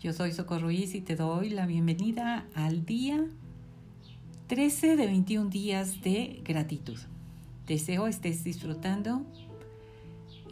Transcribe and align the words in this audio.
Yo 0.00 0.12
soy 0.12 0.30
Socorro 0.30 0.66
Ruiz 0.66 0.94
y 0.94 1.00
te 1.00 1.16
doy 1.16 1.50
la 1.50 1.66
bienvenida 1.66 2.46
al 2.54 2.84
día 2.84 3.26
13 4.46 4.96
de 4.96 5.06
21 5.06 5.50
días 5.50 6.02
de 6.02 6.40
gratitud. 6.44 6.96
Deseo 7.66 8.06
estés 8.06 8.44
disfrutando 8.44 9.26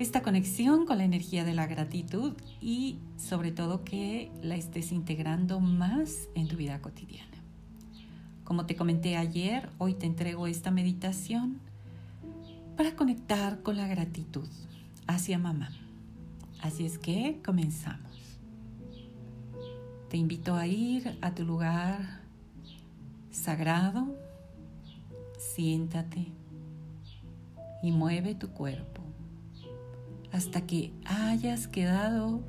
esta 0.00 0.22
conexión 0.22 0.84
con 0.84 0.98
la 0.98 1.04
energía 1.04 1.44
de 1.44 1.54
la 1.54 1.68
gratitud 1.68 2.32
y 2.60 2.98
sobre 3.18 3.52
todo 3.52 3.84
que 3.84 4.32
la 4.42 4.56
estés 4.56 4.90
integrando 4.90 5.60
más 5.60 6.28
en 6.34 6.48
tu 6.48 6.56
vida 6.56 6.80
cotidiana. 6.80 7.36
Como 8.42 8.66
te 8.66 8.74
comenté 8.74 9.16
ayer, 9.16 9.70
hoy 9.78 9.94
te 9.94 10.06
entrego 10.06 10.48
esta 10.48 10.72
meditación 10.72 11.60
para 12.76 12.96
conectar 12.96 13.62
con 13.62 13.76
la 13.76 13.86
gratitud 13.86 14.48
hacia 15.06 15.38
mamá. 15.38 15.70
Así 16.62 16.84
es 16.84 16.98
que 16.98 17.38
comenzamos. 17.44 18.05
Te 20.08 20.16
invito 20.16 20.54
a 20.54 20.68
ir 20.68 21.18
a 21.20 21.34
tu 21.34 21.44
lugar 21.44 22.20
sagrado, 23.30 24.16
siéntate 25.36 26.32
y 27.82 27.90
mueve 27.90 28.36
tu 28.36 28.50
cuerpo 28.50 29.02
hasta 30.32 30.60
que 30.60 30.92
hayas 31.04 31.66
quedado 31.66 32.40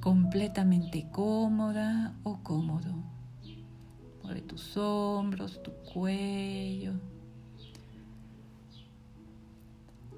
completamente 0.00 1.06
cómoda 1.10 2.16
o 2.22 2.38
cómodo. 2.42 2.94
Mueve 4.22 4.40
tus 4.40 4.74
hombros, 4.78 5.62
tu 5.62 5.72
cuello, 5.92 6.94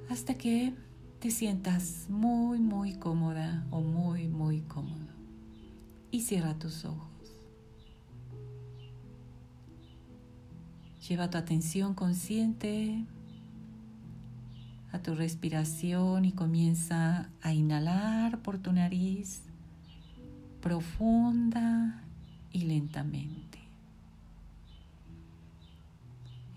hasta 0.08 0.34
que 0.34 0.74
te 1.18 1.32
sientas 1.32 2.06
muy, 2.08 2.60
muy 2.60 2.94
cómoda 2.94 3.66
o 3.72 3.80
muy, 3.80 4.28
muy 4.28 4.60
cómodo 4.60 5.21
y 6.12 6.20
cierra 6.20 6.54
tus 6.54 6.84
ojos. 6.84 7.08
Lleva 11.08 11.30
tu 11.30 11.38
atención 11.38 11.94
consciente 11.94 13.04
a 14.92 15.00
tu 15.00 15.14
respiración 15.16 16.26
y 16.26 16.32
comienza 16.32 17.30
a 17.40 17.52
inhalar 17.52 18.40
por 18.42 18.58
tu 18.58 18.72
nariz 18.72 19.42
profunda 20.60 22.04
y 22.52 22.64
lentamente. 22.64 23.58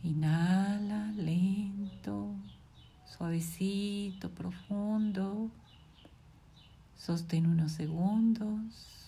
Inhala 0.04 1.12
lento, 1.14 2.36
suavecito, 3.06 4.30
profundo. 4.30 5.50
Sostén 6.98 7.48
unos 7.48 7.72
segundos 7.72 9.05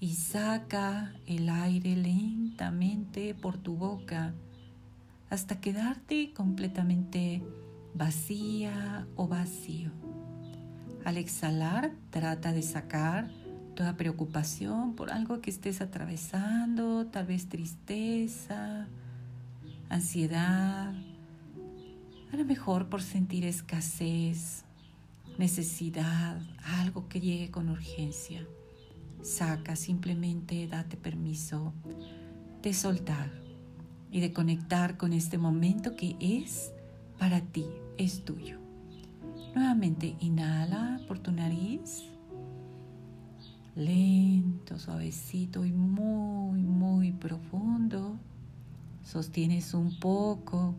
y 0.00 0.14
saca 0.14 1.12
el 1.26 1.50
aire 1.50 1.94
lentamente 1.94 3.34
por 3.34 3.58
tu 3.58 3.76
boca 3.76 4.32
hasta 5.28 5.60
quedarte 5.60 6.32
completamente 6.32 7.42
vacía 7.94 9.06
o 9.14 9.28
vacío. 9.28 9.90
Al 11.04 11.18
exhalar, 11.18 11.92
trata 12.10 12.52
de 12.52 12.62
sacar 12.62 13.30
toda 13.76 13.96
preocupación 13.96 14.94
por 14.94 15.10
algo 15.10 15.40
que 15.40 15.50
estés 15.50 15.80
atravesando, 15.80 17.06
tal 17.06 17.26
vez 17.26 17.48
tristeza, 17.48 18.88
ansiedad, 19.88 20.92
a 22.32 22.36
lo 22.36 22.44
mejor 22.44 22.88
por 22.88 23.02
sentir 23.02 23.44
escasez, 23.44 24.64
necesidad, 25.38 26.40
algo 26.80 27.08
que 27.08 27.20
llegue 27.20 27.50
con 27.50 27.68
urgencia. 27.68 28.46
Saca, 29.22 29.76
simplemente 29.76 30.66
date 30.66 30.96
permiso 30.96 31.72
de 32.62 32.72
soltar 32.72 33.30
y 34.10 34.20
de 34.20 34.32
conectar 34.32 34.96
con 34.96 35.12
este 35.12 35.38
momento 35.38 35.94
que 35.94 36.16
es 36.20 36.72
para 37.18 37.40
ti, 37.40 37.66
es 37.98 38.24
tuyo. 38.24 38.58
Nuevamente 39.54 40.16
inhala 40.20 41.00
por 41.06 41.18
tu 41.18 41.32
nariz, 41.32 42.04
lento, 43.76 44.78
suavecito 44.78 45.64
y 45.64 45.72
muy, 45.72 46.62
muy 46.62 47.12
profundo. 47.12 48.18
Sostienes 49.04 49.74
un 49.74 49.98
poco 49.98 50.74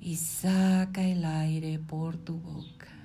y 0.00 0.16
saca 0.16 1.02
el 1.02 1.24
aire 1.24 1.78
por 1.78 2.16
tu 2.16 2.38
boca. 2.38 3.03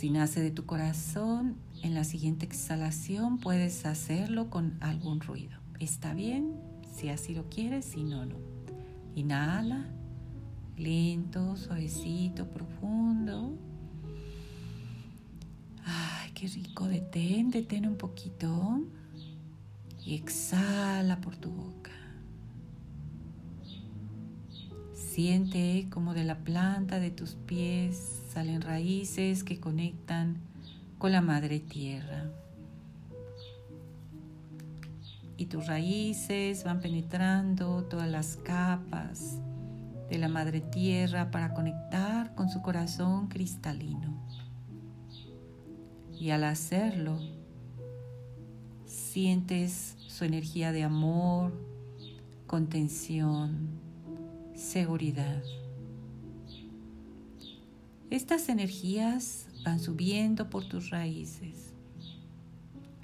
Si 0.00 0.08
nace 0.08 0.40
de 0.40 0.50
tu 0.50 0.64
corazón, 0.64 1.56
en 1.82 1.92
la 1.92 2.04
siguiente 2.04 2.46
exhalación 2.46 3.36
puedes 3.36 3.84
hacerlo 3.84 4.48
con 4.48 4.78
algún 4.80 5.20
ruido. 5.20 5.58
¿Está 5.78 6.14
bien? 6.14 6.54
Si 6.90 7.10
así 7.10 7.34
lo 7.34 7.50
quieres, 7.50 7.84
si 7.84 8.02
no, 8.02 8.24
no. 8.24 8.36
Inhala, 9.14 9.90
lento, 10.78 11.54
suavecito, 11.54 12.48
profundo. 12.48 13.58
Ay, 15.84 16.30
qué 16.32 16.46
rico. 16.46 16.88
Detén, 16.88 17.50
detén 17.50 17.86
un 17.86 17.96
poquito. 17.96 18.80
Y 20.02 20.14
exhala 20.14 21.20
por 21.20 21.36
tu 21.36 21.50
boca. 21.50 21.92
Siente 24.94 25.88
como 25.90 26.14
de 26.14 26.24
la 26.24 26.38
planta 26.38 27.00
de 27.00 27.10
tus 27.10 27.34
pies 27.34 28.19
salen 28.32 28.60
raíces 28.60 29.42
que 29.42 29.58
conectan 29.58 30.38
con 30.98 31.10
la 31.10 31.20
madre 31.20 31.58
tierra. 31.58 32.30
Y 35.36 35.46
tus 35.46 35.66
raíces 35.66 36.62
van 36.62 36.80
penetrando 36.80 37.82
todas 37.84 38.08
las 38.08 38.36
capas 38.36 39.38
de 40.08 40.18
la 40.18 40.28
madre 40.28 40.60
tierra 40.60 41.30
para 41.32 41.54
conectar 41.54 42.34
con 42.36 42.48
su 42.48 42.62
corazón 42.62 43.26
cristalino. 43.26 44.22
Y 46.16 46.30
al 46.30 46.44
hacerlo, 46.44 47.18
sientes 48.84 49.96
su 50.06 50.24
energía 50.24 50.70
de 50.70 50.84
amor, 50.84 51.52
contención, 52.46 53.70
seguridad. 54.54 55.42
Estas 58.10 58.48
energías 58.48 59.46
van 59.64 59.78
subiendo 59.78 60.50
por 60.50 60.68
tus 60.68 60.90
raíces, 60.90 61.72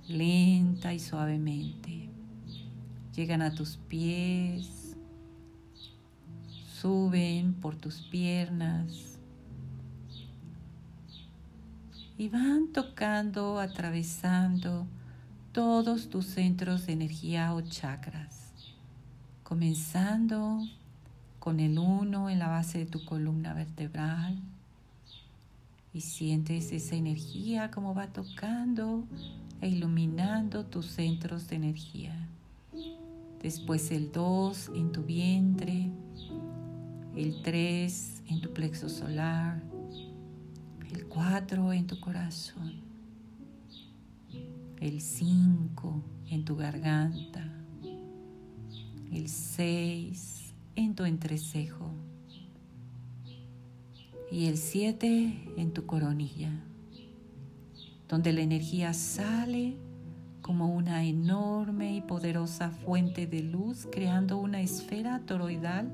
lenta 0.09 0.93
y 0.95 0.99
suavemente. 0.99 2.11
Llegan 3.15 3.41
a 3.41 3.55
tus 3.55 3.77
pies, 3.77 4.97
suben 6.81 7.55
por 7.55 7.77
tus 7.77 8.01
piernas 8.03 9.21
y 12.19 12.29
van 12.29 12.73
tocando, 12.73 13.61
atravesando 13.61 14.89
todos 15.53 16.11
tus 16.11 16.27
centros 16.27 16.87
de 16.87 16.95
energía 16.95 17.55
o 17.55 17.61
chakras, 17.61 18.53
comenzando 19.45 20.67
con 21.39 21.61
el 21.61 21.79
uno 21.79 22.29
en 22.29 22.41
la 22.41 22.49
base 22.49 22.79
de 22.79 22.87
tu 22.87 23.05
columna 23.05 23.55
vertebral 23.55 24.43
y 25.97 26.03
sientes 26.03 26.73
esa 26.73 26.95
energía 26.95 27.71
como 27.71 27.95
va 27.95 28.09
tocando 28.09 29.07
e 29.63 29.71
iluminando 29.71 30.67
tus 30.67 30.89
centros 30.89 31.49
de 31.49 31.57
energía. 31.57 32.29
Después 33.41 33.91
el 33.91 34.13
2 34.13 34.73
en 34.75 34.93
tu 34.93 35.05
vientre, 35.05 35.91
el 37.17 37.41
3 37.41 38.25
en 38.29 38.43
tu 38.43 38.53
plexo 38.53 38.91
solar, 38.91 39.63
el 40.93 41.07
4 41.07 41.73
en 41.73 41.87
tu 41.87 41.99
corazón, 41.99 42.75
el 44.79 45.01
5 45.01 46.05
en 46.29 46.45
tu 46.45 46.57
garganta, 46.57 47.51
el 49.11 49.31
6 49.31 50.53
en 50.75 50.95
tu 50.95 51.07
entrecejo 51.07 51.91
y 54.31 54.47
el 54.47 54.57
7 54.57 55.55
en 55.57 55.73
tu 55.73 55.87
coronilla, 55.87 56.51
donde 58.09 58.33
la 58.33 58.41
energía 58.41 58.93
sale 58.93 59.77
como 60.43 60.75
una 60.75 61.05
enorme 61.05 61.97
y 61.97 62.01
poderosa 62.01 62.71
fuente 62.71 63.27
de 63.27 63.43
luz 63.43 63.87
creando 63.91 64.39
una 64.39 64.61
esfera 64.61 65.21
toroidal 65.27 65.93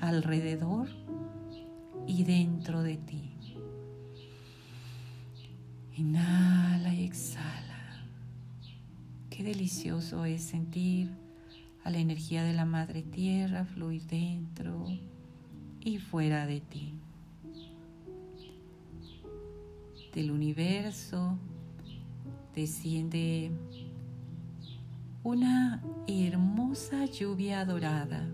alrededor 0.00 0.88
y 2.06 2.24
dentro 2.24 2.82
de 2.82 2.96
ti. 2.96 3.30
Inhala 5.96 6.94
y 6.94 7.04
exhala. 7.04 8.06
Qué 9.30 9.42
delicioso 9.42 10.24
es 10.24 10.42
sentir 10.42 11.10
a 11.84 11.90
la 11.90 11.98
energía 11.98 12.44
de 12.44 12.52
la 12.52 12.64
Madre 12.64 13.02
Tierra 13.02 13.64
fluir 13.64 14.04
dentro 14.06 14.86
y 15.80 15.98
fuera 15.98 16.46
de 16.46 16.60
ti. 16.60 16.94
Del 20.12 20.30
universo 20.30 21.38
desciende 22.54 23.50
una 25.22 25.82
hermosa 26.06 27.06
lluvia 27.06 27.64
dorada 27.64 28.28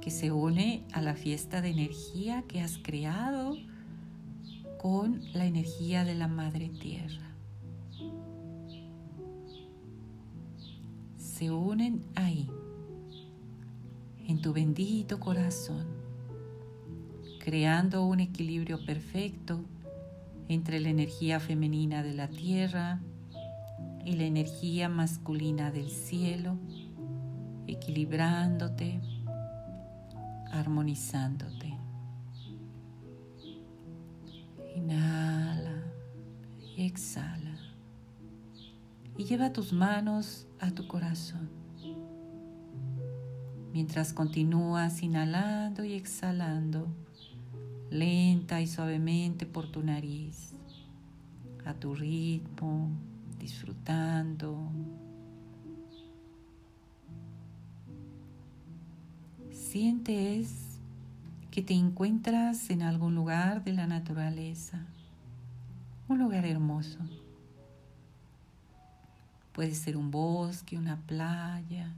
que 0.00 0.10
se 0.10 0.30
une 0.30 0.84
a 0.92 1.02
la 1.02 1.14
fiesta 1.14 1.60
de 1.60 1.70
energía 1.70 2.42
que 2.42 2.62
has 2.62 2.78
creado 2.78 3.56
con 4.78 5.20
la 5.34 5.44
energía 5.46 6.04
de 6.04 6.14
la 6.14 6.28
Madre 6.28 6.68
Tierra. 6.68 7.34
Se 11.18 11.50
unen 11.50 12.04
ahí, 12.14 12.48
en 14.28 14.40
tu 14.40 14.52
bendito 14.52 15.18
corazón, 15.18 16.05
creando 17.46 18.04
un 18.04 18.18
equilibrio 18.18 18.84
perfecto 18.84 19.64
entre 20.48 20.80
la 20.80 20.88
energía 20.88 21.38
femenina 21.38 22.02
de 22.02 22.12
la 22.12 22.26
tierra 22.26 23.00
y 24.04 24.16
la 24.16 24.24
energía 24.24 24.88
masculina 24.88 25.70
del 25.70 25.88
cielo, 25.88 26.58
equilibrándote 27.68 29.00
armonizándote. 30.50 31.72
Inhala 34.74 35.84
y 36.76 36.84
exhala. 36.84 37.60
Y 39.16 39.24
lleva 39.24 39.52
tus 39.52 39.72
manos 39.72 40.48
a 40.58 40.72
tu 40.72 40.88
corazón. 40.88 41.48
Mientras 43.72 44.12
continúas 44.12 45.00
inhalando 45.04 45.84
y 45.84 45.92
exhalando, 45.92 47.05
lenta 47.90 48.60
y 48.60 48.66
suavemente 48.66 49.46
por 49.46 49.66
tu 49.66 49.82
nariz, 49.82 50.54
a 51.64 51.74
tu 51.74 51.94
ritmo, 51.94 52.90
disfrutando, 53.38 54.70
sientes 59.50 60.78
que 61.50 61.62
te 61.62 61.74
encuentras 61.74 62.70
en 62.70 62.82
algún 62.82 63.14
lugar 63.14 63.64
de 63.64 63.72
la 63.72 63.86
naturaleza, 63.86 64.86
un 66.08 66.18
lugar 66.18 66.44
hermoso. 66.44 66.98
Puede 69.52 69.74
ser 69.74 69.96
un 69.96 70.10
bosque, 70.10 70.76
una 70.76 70.96
playa, 70.96 71.90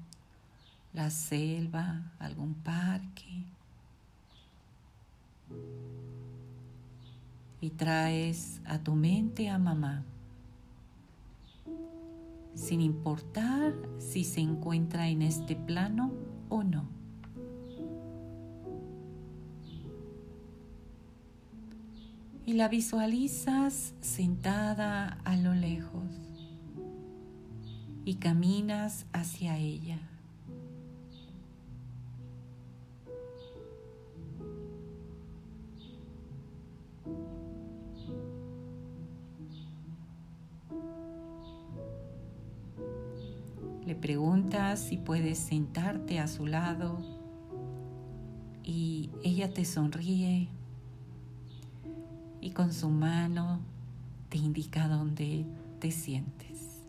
la 0.93 1.11
selva, 1.11 2.13
algún 2.19 2.55
parque. 2.55 3.45
Y 7.61 7.71
traes 7.71 8.61
a 8.65 8.79
tu 8.79 8.95
mente 8.95 9.49
a 9.49 9.59
mamá, 9.59 10.05
sin 12.55 12.81
importar 12.81 13.75
si 13.99 14.25
se 14.25 14.41
encuentra 14.41 15.09
en 15.09 15.23
este 15.23 15.57
plano 15.57 16.13
o 16.49 16.63
no. 16.63 16.99
y 22.49 22.55
la 22.55 22.69
visualizas 22.69 23.93
sentada 24.01 25.19
a 25.27 25.37
lo 25.37 25.53
lejos 25.53 26.09
y 28.07 28.15
caminas 28.15 29.05
hacia 29.13 29.59
ella. 29.59 30.08
Preguntas 43.99 44.81
si 44.81 44.97
puedes 44.97 45.39
sentarte 45.39 46.19
a 46.19 46.27
su 46.27 46.47
lado 46.47 46.99
y 48.65 49.11
ella 49.23 49.53
te 49.53 49.65
sonríe 49.65 50.49
y 52.41 52.51
con 52.51 52.73
su 52.73 52.89
mano 52.89 53.61
te 54.29 54.39
indica 54.39 54.89
dónde 54.89 55.47
te 55.81 55.91
sientes. 55.91 56.83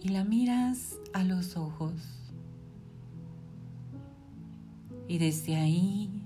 Y 0.00 0.10
la 0.10 0.24
miras 0.24 0.96
a 1.12 1.24
los 1.24 1.56
ojos. 1.56 1.92
Y 5.08 5.18
desde 5.18 5.56
ahí, 5.56 6.22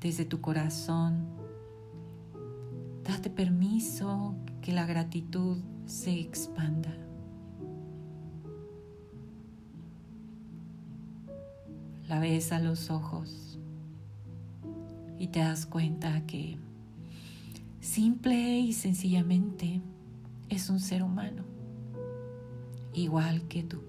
desde 0.00 0.24
tu 0.24 0.40
corazón, 0.40 1.37
date 3.08 3.30
permiso 3.30 4.36
que 4.60 4.72
la 4.72 4.86
gratitud 4.86 5.58
se 5.86 6.20
expanda. 6.20 6.94
la 12.08 12.20
ves 12.20 12.52
a 12.52 12.58
los 12.58 12.90
ojos 12.90 13.58
y 15.18 15.28
te 15.28 15.40
das 15.40 15.66
cuenta 15.66 16.24
que 16.26 16.58
simple 17.80 18.60
y 18.60 18.72
sencillamente 18.72 19.82
es 20.48 20.70
un 20.70 20.80
ser 20.80 21.02
humano, 21.02 21.44
igual 22.94 23.46
que 23.48 23.62
tú. 23.62 23.82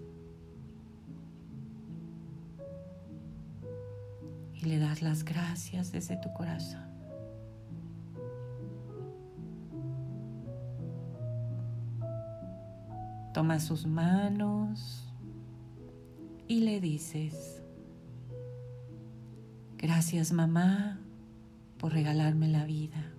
Y 4.54 4.66
le 4.66 4.80
das 4.80 5.02
las 5.02 5.24
gracias 5.24 5.94
desde 5.94 6.18
tu 6.18 6.34
corazón. 6.34 6.89
Toma 13.40 13.62
sus 13.62 13.88
manos 13.88 15.08
y 16.46 16.60
le 16.60 16.82
dices, 16.82 17.64
Gracias 19.78 20.34
mamá 20.34 21.00
por 21.78 21.94
regalarme 21.94 22.50
la 22.50 22.66
vida. 22.66 23.14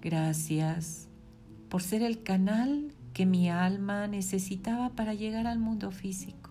Gracias 0.00 1.10
por 1.68 1.82
ser 1.82 2.00
el 2.00 2.22
canal 2.22 2.94
que 3.12 3.26
mi 3.26 3.50
alma 3.50 4.06
necesitaba 4.06 4.88
para 4.88 5.12
llegar 5.12 5.46
al 5.46 5.58
mundo 5.58 5.90
físico. 5.90 6.48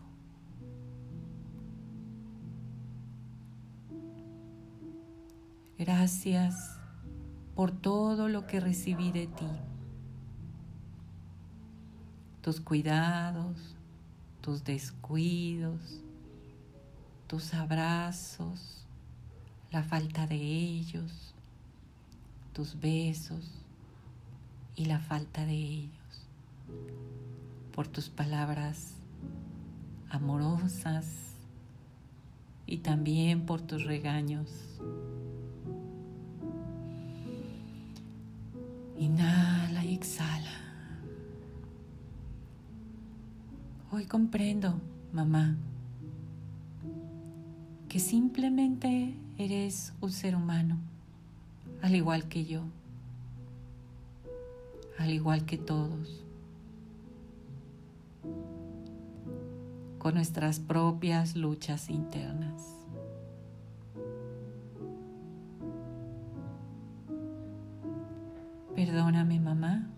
Gracias 5.79 6.77
por 7.55 7.71
todo 7.71 8.29
lo 8.29 8.45
que 8.45 8.59
recibí 8.59 9.11
de 9.11 9.25
ti. 9.25 9.70
Tus 12.41 12.59
cuidados, 12.59 13.75
tus 14.41 14.63
descuidos, 14.63 16.01
tus 17.27 17.53
abrazos, 17.53 18.85
la 19.71 19.83
falta 19.83 20.27
de 20.27 20.35
ellos, 20.35 21.33
tus 22.53 22.79
besos 22.79 23.51
y 24.75 24.85
la 24.85 24.99
falta 24.99 25.45
de 25.45 25.53
ellos, 25.53 26.27
por 27.73 27.87
tus 27.87 28.09
palabras 28.09 28.95
amorosas 30.09 31.07
y 32.65 32.79
también 32.79 33.45
por 33.45 33.61
tus 33.61 33.85
regaños. 33.85 34.49
Inhala 38.97 39.85
y 39.85 39.95
exhala. 39.95 40.70
Hoy 43.93 44.05
comprendo, 44.05 44.79
mamá, 45.11 45.57
que 47.89 47.99
simplemente 47.99 49.13
eres 49.37 49.91
un 49.99 50.13
ser 50.13 50.33
humano, 50.33 50.77
al 51.81 51.93
igual 51.93 52.29
que 52.29 52.45
yo, 52.45 52.61
al 54.97 55.09
igual 55.09 55.43
que 55.43 55.57
todos, 55.57 56.23
con 59.97 60.13
nuestras 60.13 60.61
propias 60.61 61.35
luchas 61.35 61.89
internas. 61.89 62.63
Perdóname, 68.73 69.41
mamá, 69.41 69.89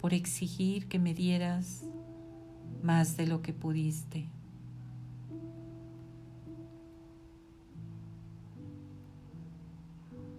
por 0.00 0.14
exigir 0.14 0.86
que 0.86 1.00
me 1.00 1.14
dieras 1.14 1.89
más 2.82 3.16
de 3.16 3.26
lo 3.26 3.42
que 3.42 3.52
pudiste. 3.52 4.28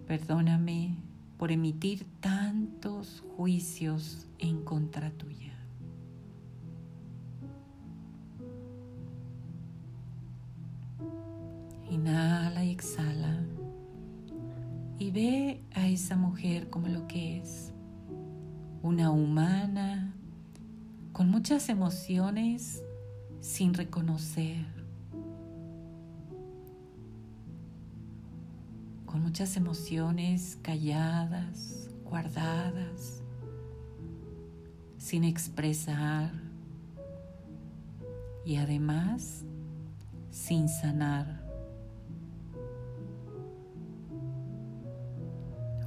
Perdóname 0.06 0.96
por 1.38 1.52
emitir 1.52 2.06
tantos 2.20 3.22
juicios 3.36 4.26
en 4.38 4.62
contra 4.62 5.10
tuya. 5.10 5.52
Inhala 11.90 12.64
y 12.64 12.70
exhala 12.70 13.42
y 14.98 15.10
ve 15.10 15.60
a 15.74 15.88
esa 15.88 16.16
mujer 16.16 16.70
como 16.70 16.88
lo 16.88 17.06
que 17.08 17.38
es, 17.38 17.72
una 18.82 19.10
humana 19.10 20.01
con 21.12 21.30
muchas 21.30 21.68
emociones 21.68 22.82
sin 23.40 23.74
reconocer. 23.74 24.64
Con 29.04 29.22
muchas 29.22 29.56
emociones 29.58 30.58
calladas, 30.62 31.90
guardadas, 32.04 33.22
sin 34.96 35.24
expresar 35.24 36.32
y 38.46 38.56
además 38.56 39.44
sin 40.30 40.68
sanar. 40.68 41.42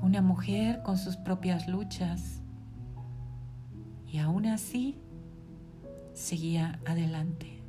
Una 0.03 0.21
mujer 0.21 0.83
con 0.83 0.99
sus 0.99 1.17
propias 1.17 1.67
luchas 1.67 2.43
y 4.05 4.19
aún 4.19 4.45
así 4.45 5.01
seguía 6.15 6.79
adelante. 6.85 7.59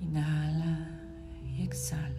Inhala 0.00 0.88
y 1.44 1.62
exhala. 1.62 2.14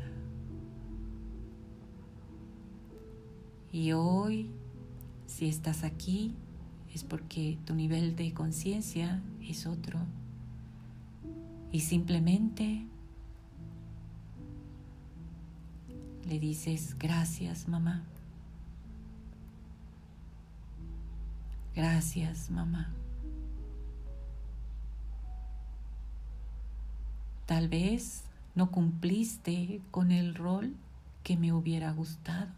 Y 3.71 3.93
hoy, 3.93 4.51
si 5.25 5.47
estás 5.47 5.83
aquí, 5.83 6.35
es 6.93 7.03
porque 7.03 7.57
tu 7.65 7.73
nivel 7.73 8.15
de 8.15 8.33
conciencia 8.33 9.21
es 9.41 9.65
otro. 9.65 9.99
Y 11.71 11.81
simplemente 11.81 12.85
le 16.27 16.39
dices, 16.39 16.95
gracias 16.99 17.67
mamá. 17.67 18.03
Gracias 21.79 22.51
mamá. 22.51 22.89
Tal 27.45 27.69
vez 27.69 28.25
no 28.53 28.69
cumpliste 28.69 29.79
con 29.89 30.11
el 30.11 30.35
rol 30.35 30.75
que 31.23 31.37
me 31.37 31.53
hubiera 31.53 31.93
gustado. 31.93 32.49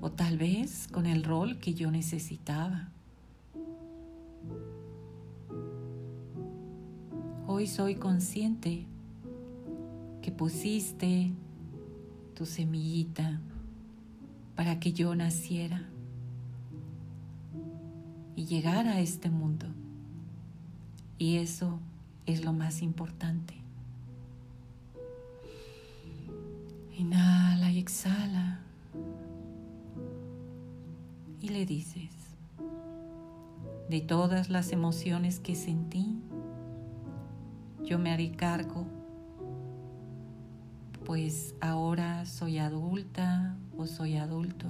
o 0.00 0.12
tal 0.12 0.38
vez 0.38 0.86
con 0.86 1.06
el 1.06 1.24
rol 1.24 1.58
que 1.58 1.74
yo 1.74 1.90
necesitaba. 1.90 2.90
Hoy 7.48 7.66
soy 7.66 7.96
consciente 7.96 8.86
que 10.22 10.30
pusiste 10.30 11.32
tu 12.36 12.46
semillita 12.46 13.40
para 14.58 14.80
que 14.80 14.92
yo 14.92 15.14
naciera 15.14 15.88
y 18.34 18.46
llegara 18.46 18.94
a 18.94 19.00
este 19.00 19.30
mundo. 19.30 19.66
Y 21.16 21.36
eso 21.36 21.78
es 22.26 22.44
lo 22.44 22.52
más 22.52 22.82
importante. 22.82 23.54
Inhala 26.96 27.70
y 27.70 27.78
exhala 27.78 28.58
y 31.40 31.50
le 31.50 31.64
dices, 31.64 32.10
de 33.88 34.00
todas 34.00 34.50
las 34.50 34.72
emociones 34.72 35.38
que 35.38 35.54
sentí, 35.54 36.18
yo 37.84 38.00
me 38.00 38.10
haré 38.10 38.32
cargo, 38.32 38.88
pues 41.04 41.54
ahora 41.60 42.26
soy 42.26 42.58
adulta 42.58 43.56
o 43.78 43.86
soy 43.86 44.16
adulto 44.16 44.66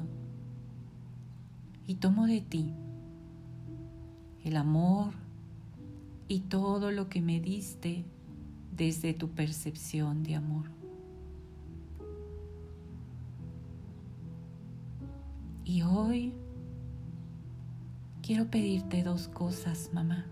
y 1.87 1.97
tomo 1.97 2.27
de 2.27 2.43
ti 2.43 2.75
el 4.45 4.57
amor 4.57 5.15
y 6.29 6.41
todo 6.41 6.93
lo 6.93 7.09
que 7.09 7.23
me 7.23 7.41
diste 7.41 8.05
desde 8.77 9.15
tu 9.15 9.31
percepción 9.31 10.23
de 10.23 10.37
amor. 10.37 10.67
Y 15.65 15.83
hoy 15.83 16.35
quiero 18.23 18.51
pedirte 18.51 19.03
dos 19.03 19.29
cosas, 19.29 19.91
mamá. 19.93 20.27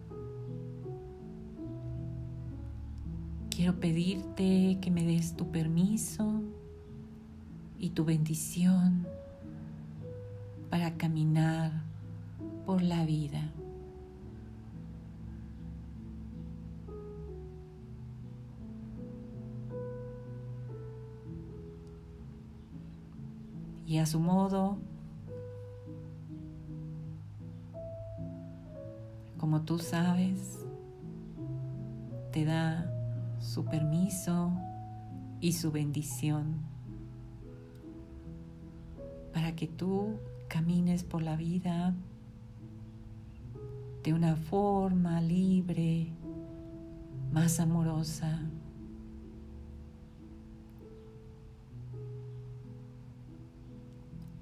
Quiero 3.50 3.80
pedirte 3.80 4.78
que 4.80 4.90
me 4.90 5.04
des 5.04 5.34
tu 5.34 5.50
permiso 5.50 6.42
y 7.78 7.90
tu 7.90 8.04
bendición 8.04 9.06
para 10.70 10.96
caminar 10.96 11.72
por 12.64 12.82
la 12.82 13.04
vida. 13.04 13.52
Y 23.86 23.98
a 23.98 24.06
su 24.06 24.18
modo, 24.18 24.78
como 29.38 29.62
tú 29.62 29.78
sabes, 29.78 30.66
te 32.32 32.44
da 32.44 32.90
su 33.38 33.64
permiso 33.64 34.50
y 35.40 35.52
su 35.52 35.70
bendición 35.70 36.75
que 39.56 39.66
tú 39.66 40.18
camines 40.48 41.02
por 41.02 41.22
la 41.22 41.34
vida 41.34 41.94
de 44.04 44.14
una 44.14 44.36
forma 44.36 45.20
libre, 45.20 46.12
más 47.32 47.58
amorosa. 47.58 48.40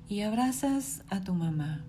Y 0.06 0.20
abrazas 0.20 1.02
a 1.08 1.22
tu 1.22 1.34
mamá. 1.34 1.82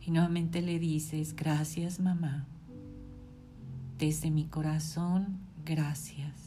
Y 0.00 0.10
nuevamente 0.10 0.62
le 0.62 0.78
dices, 0.78 1.36
gracias 1.36 2.00
mamá. 2.00 2.46
Desde 3.98 4.30
mi 4.30 4.46
corazón, 4.46 5.38
gracias. 5.64 6.45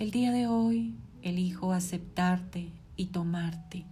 El 0.00 0.10
día 0.12 0.32
de 0.32 0.46
hoy 0.46 0.94
elijo 1.20 1.74
aceptarte 1.74 2.70
y 2.96 3.08
tomarte, 3.08 3.84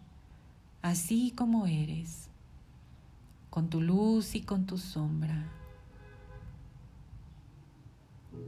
así 0.81 1.35
como 1.37 1.67
eres, 1.67 2.31
con 3.51 3.69
tu 3.69 3.83
luz 3.83 4.35
y 4.35 4.41
con 4.41 4.65
tu 4.65 4.79
sombra, 4.79 5.45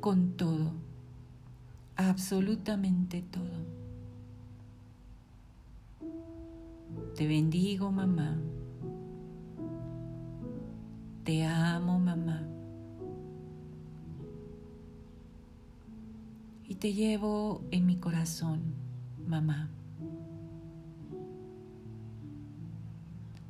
con 0.00 0.38
todo, 0.38 0.72
absolutamente 1.96 3.20
todo. 3.30 3.66
Te 7.14 7.26
bendigo, 7.26 7.92
mamá. 7.92 8.38
Te 11.24 11.44
amo, 11.44 11.98
mamá. 11.98 12.42
Y 16.70 16.76
te 16.76 16.92
llevo 16.92 17.64
en 17.72 17.84
mi 17.84 17.96
corazón, 17.96 18.60
mamá. 19.26 19.68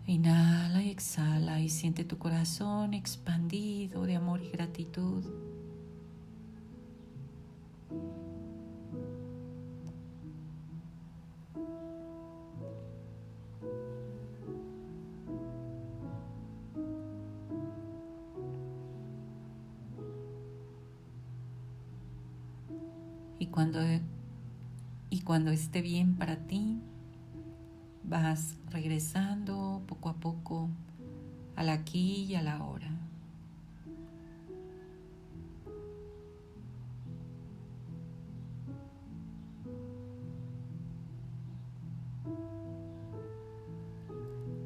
Inhala 0.06 0.82
y 0.82 0.88
exhala 0.88 1.60
y 1.60 1.68
siente 1.68 2.02
tu 2.04 2.16
corazón 2.16 2.94
expandido 2.94 4.06
de 4.06 4.16
amor 4.16 4.42
y 4.42 4.48
gratitud. 4.48 5.22
Y 25.10 25.20
cuando 25.20 25.50
esté 25.50 25.82
bien 25.82 26.16
para 26.16 26.36
ti, 26.36 26.80
vas 28.02 28.56
regresando 28.70 29.82
poco 29.86 30.08
a 30.08 30.14
poco 30.14 30.68
al 31.56 31.68
aquí 31.68 32.24
y 32.24 32.34
a 32.34 32.42
la 32.42 32.64
hora. 32.64 32.90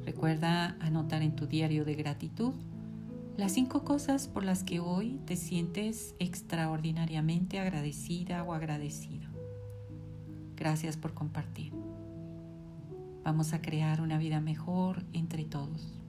Recuerda 0.05 0.77
anotar 0.81 1.23
en 1.23 1.37
tu 1.37 1.47
diario 1.47 1.85
de 1.85 1.95
gratitud 1.95 2.55
las 3.37 3.53
cinco 3.53 3.85
cosas 3.85 4.29
por 4.29 4.45
las 4.45 4.63
que 4.63 4.79
hoy 4.79 5.19
te 5.27 5.35
sientes 5.37 6.15
extraordinariamente 6.21 7.59
agradecida 7.59 8.45
o 8.45 8.53
agradecido. 8.53 9.29
Gracias 10.57 10.97
por 10.97 11.15
compartir. 11.15 11.73
Vamos 13.25 13.53
a 13.53 13.61
crear 13.61 14.01
una 14.01 14.19
vida 14.19 14.41
mejor 14.41 15.03
entre 15.13 15.45
todos. 15.45 16.01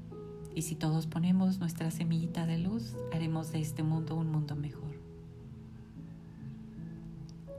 Y 0.53 0.61
si 0.61 0.75
todos 0.75 1.07
ponemos 1.07 1.57
nuestra 1.59 1.89
semillita 1.89 2.45
de 2.45 2.59
luz, 2.59 2.95
haremos 3.11 3.51
de 3.51 3.59
este 3.59 3.81
mundo 3.81 4.15
un 4.15 4.31
mundo 4.31 4.55
mejor. 4.55 4.93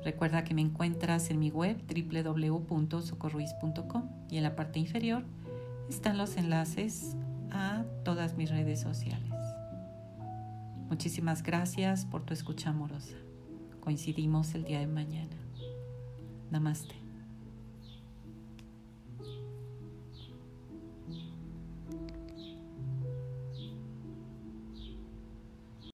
Recuerda 0.04 0.44
que 0.44 0.54
me 0.54 0.62
encuentras 0.62 1.28
en 1.30 1.40
mi 1.40 1.50
web 1.50 1.82
www.socorruiz.com 1.88 4.04
y 4.30 4.36
en 4.36 4.44
la 4.44 4.54
parte 4.54 4.78
inferior 4.78 5.24
están 5.88 6.18
los 6.18 6.36
enlaces 6.36 7.16
a 7.50 7.82
todas 8.04 8.36
mis 8.36 8.50
redes 8.50 8.80
sociales. 8.80 9.35
Muchísimas 10.88 11.42
gracias 11.42 12.04
por 12.06 12.24
tu 12.24 12.32
escucha 12.32 12.70
amorosa. 12.70 13.16
Coincidimos 13.80 14.54
el 14.54 14.64
día 14.64 14.80
de 14.80 14.86
mañana. 14.86 15.36
Namaste. 16.50 17.05